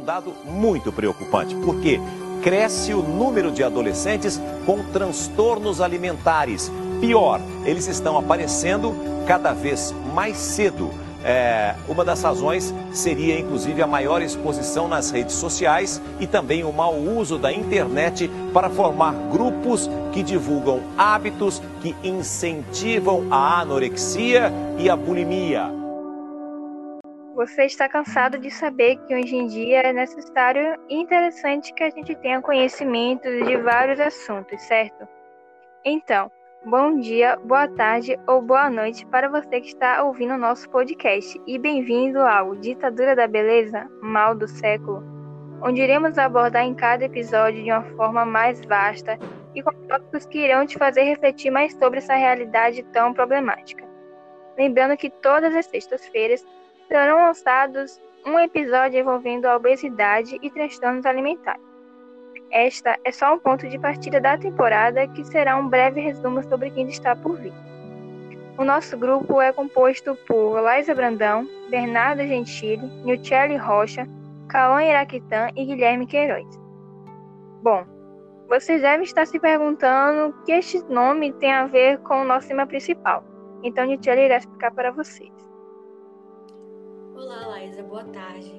[0.00, 2.00] um dado muito preocupante, porque
[2.42, 6.72] cresce o número de adolescentes com transtornos alimentares.
[7.00, 8.94] Pior, eles estão aparecendo
[9.26, 10.90] cada vez mais cedo.
[11.22, 16.72] É, uma das razões seria, inclusive, a maior exposição nas redes sociais e também o
[16.72, 24.88] mau uso da internet para formar grupos que divulgam hábitos que incentivam a anorexia e
[24.88, 25.79] a bulimia.
[27.40, 31.88] Você está cansado de saber que hoje em dia é necessário e interessante que a
[31.88, 35.08] gente tenha conhecimento de vários assuntos, certo?
[35.82, 36.30] Então,
[36.66, 41.40] bom dia, boa tarde ou boa noite para você que está ouvindo o nosso podcast
[41.46, 45.02] e bem-vindo ao Ditadura da Beleza Mal do Século,
[45.62, 49.18] onde iremos abordar em cada episódio de uma forma mais vasta
[49.54, 53.88] e com tópicos que irão te fazer refletir mais sobre essa realidade tão problemática.
[54.58, 56.44] Lembrando que todas as sextas-feiras
[56.90, 61.62] serão lançados um episódio envolvendo a obesidade e transtornos alimentares.
[62.50, 66.70] Esta é só um ponto de partida da temporada que será um breve resumo sobre
[66.70, 67.52] quem está por vir.
[68.58, 74.04] O nosso grupo é composto por Laisa Brandão, Bernardo Gentili, Nilcelli Rocha,
[74.48, 76.58] Cauã Iraquitã e Guilherme Queiroz.
[77.62, 77.84] Bom,
[78.48, 82.48] vocês devem estar se perguntando o que este nome tem a ver com o nosso
[82.48, 83.22] tema principal.
[83.62, 85.49] Então, Nilcelli irá explicar para vocês.
[87.20, 88.50] Olá, Laísa, boa tarde.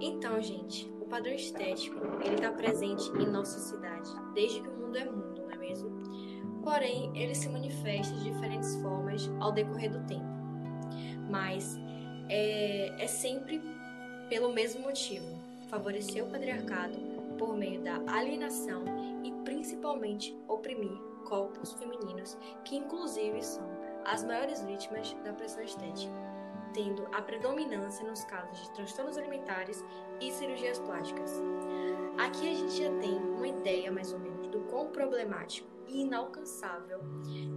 [0.00, 4.96] Então, gente, o padrão estético, ele está presente em nossa sociedade desde que o mundo
[4.96, 5.90] é mundo, não é mesmo?
[6.62, 10.24] Porém, ele se manifesta de diferentes formas ao decorrer do tempo.
[11.28, 11.76] Mas
[12.28, 13.60] é, é sempre
[14.28, 15.26] pelo mesmo motivo,
[15.68, 16.96] favorecer o patriarcado
[17.36, 18.84] por meio da alienação
[19.24, 23.68] e principalmente oprimir corpos femininos, que inclusive são
[24.04, 26.29] as maiores vítimas da pressão estética
[26.72, 29.84] tendo a predominância nos casos de transtornos alimentares
[30.20, 31.40] e cirurgias plásticas.
[32.18, 37.00] Aqui a gente já tem uma ideia mais ou menos do quão problemático e inalcançável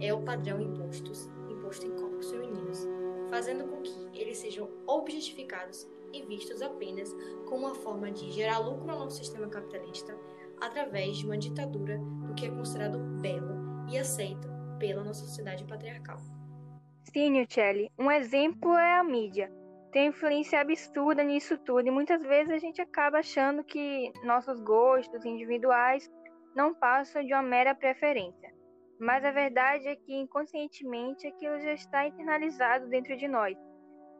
[0.00, 2.86] é o padrão impostos, imposto em corpos femininos,
[3.28, 7.14] fazendo com que eles sejam objetificados e vistos apenas
[7.46, 10.16] como uma forma de gerar lucro ao nosso sistema capitalista
[10.60, 16.39] através de uma ditadura do que é considerado belo e aceito pela nossa sociedade patriarcal.
[17.04, 19.50] Sim, Uccelli, um exemplo é a mídia.
[19.90, 25.24] Tem influência absurda nisso tudo e muitas vezes a gente acaba achando que nossos gostos
[25.24, 26.08] individuais
[26.54, 28.54] não passam de uma mera preferência.
[29.00, 33.56] Mas a verdade é que inconscientemente aquilo já está internalizado dentro de nós,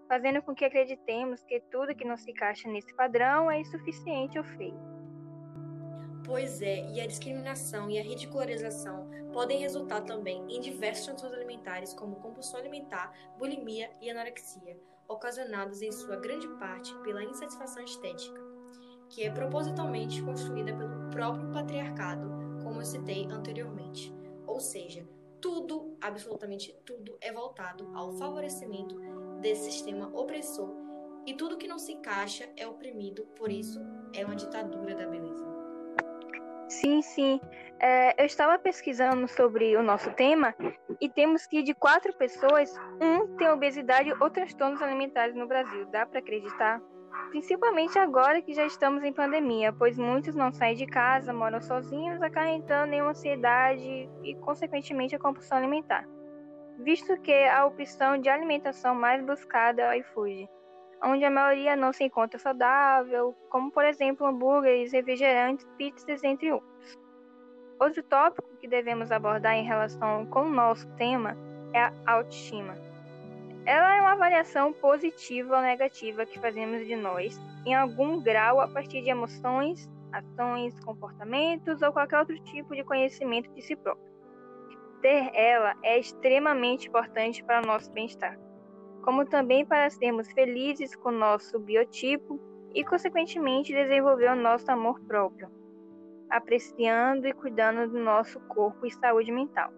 [0.08, 4.44] fazendo com que acreditemos que tudo que não se encaixa nesse padrão é insuficiente ou
[4.44, 4.99] feio.
[6.30, 11.92] Pois é, e a discriminação e a ridicularização podem resultar também em diversos transtornos alimentares,
[11.92, 18.40] como compulsão alimentar, bulimia e anorexia, ocasionados em sua grande parte pela insatisfação estética,
[19.08, 22.30] que é propositalmente construída pelo próprio patriarcado,
[22.62, 24.14] como eu citei anteriormente.
[24.46, 25.04] Ou seja,
[25.40, 28.94] tudo, absolutamente tudo, é voltado ao favorecimento
[29.40, 30.70] desse sistema opressor
[31.26, 33.80] e tudo que não se encaixa é oprimido, por isso
[34.14, 35.49] é uma ditadura da beleza.
[36.70, 37.40] Sim, sim.
[37.80, 40.54] É, eu estava pesquisando sobre o nosso tema
[41.00, 45.84] e temos que de quatro pessoas, um tem obesidade ou transtornos alimentares no Brasil.
[45.86, 46.80] Dá para acreditar?
[47.30, 52.22] Principalmente agora que já estamos em pandemia, pois muitos não saem de casa, moram sozinhos,
[52.22, 56.06] acarretando em uma ansiedade e, consequentemente, a compulsão alimentar.
[56.78, 60.48] Visto que a opção de alimentação mais buscada é o iFood
[61.02, 66.98] onde a maioria não se encontra saudável, como por exemplo hambúrgueres, refrigerantes, pizzas, entre outros.
[67.78, 71.36] Outro tópico que devemos abordar em relação com o nosso tema
[71.72, 72.74] é a autoestima.
[73.64, 78.68] Ela é uma avaliação positiva ou negativa que fazemos de nós, em algum grau, a
[78.68, 84.10] partir de emoções, ações, comportamentos ou qualquer outro tipo de conhecimento de si próprio.
[85.00, 88.38] Ter ela é extremamente importante para o nosso bem-estar
[89.02, 92.40] como também para sermos felizes com nosso biotipo
[92.74, 95.50] e, consequentemente, desenvolver o nosso amor próprio,
[96.28, 99.72] apreciando e cuidando do nosso corpo e saúde mental.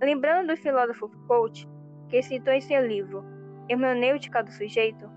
[0.00, 1.68] Lembrando do filósofo Foucault,
[2.08, 3.24] que citou em seu livro
[3.68, 5.10] Hermenêutica do Sujeito,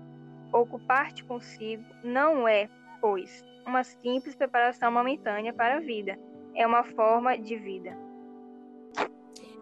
[0.52, 2.68] ocupar-te consigo não é,
[3.00, 6.18] pois, uma simples preparação momentânea para a vida,
[6.54, 7.96] é uma forma de vida.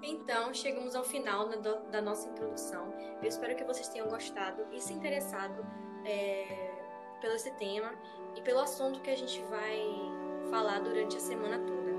[0.03, 1.49] Então, chegamos ao final
[1.91, 2.93] da nossa introdução.
[3.23, 5.65] Eu espero que vocês tenham gostado e se interessado
[6.05, 6.73] é,
[7.21, 7.95] pelo esse tema
[8.37, 9.81] e pelo assunto que a gente vai
[10.51, 11.93] falar durante a semana toda.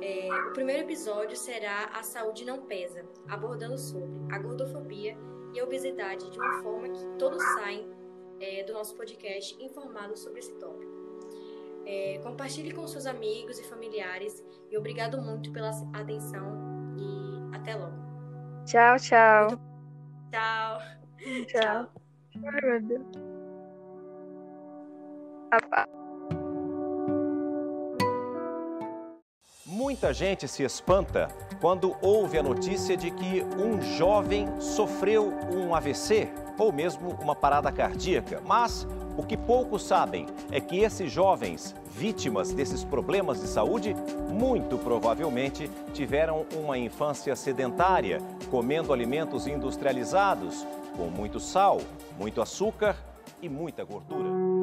[0.00, 5.18] É, o primeiro episódio será A Saúde Não Pesa, abordando sobre a gordofobia
[5.52, 7.90] e a obesidade de uma forma que todos saem
[8.38, 10.92] é, do nosso podcast informados sobre esse tópico.
[11.84, 16.77] É, compartilhe com seus amigos e familiares e obrigado muito pela atenção
[17.52, 17.96] até logo.
[18.66, 19.48] Tchau, tchau.
[19.50, 19.62] Muito...
[20.30, 20.82] Tchau.
[21.46, 21.92] Tchau.
[22.44, 23.18] Ai, meu Deus.
[29.88, 31.28] Muita gente se espanta
[31.62, 37.72] quando ouve a notícia de que um jovem sofreu um AVC ou mesmo uma parada
[37.72, 38.42] cardíaca.
[38.44, 38.86] Mas
[39.16, 43.96] o que poucos sabem é que esses jovens, vítimas desses problemas de saúde,
[44.28, 48.20] muito provavelmente tiveram uma infância sedentária,
[48.50, 50.66] comendo alimentos industrializados,
[50.98, 51.80] com muito sal,
[52.18, 52.94] muito açúcar
[53.40, 54.57] e muita gordura.